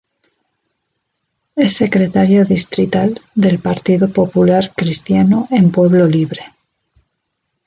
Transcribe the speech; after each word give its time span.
Es 1.55 1.73
Secretario 1.75 2.43
distrital 2.43 3.21
del 3.35 3.59
Partido 3.59 4.11
Popular 4.11 4.73
Cristiano 4.75 5.47
en 5.51 5.69
Pueblo 5.69 6.07
Libre. 6.07 6.41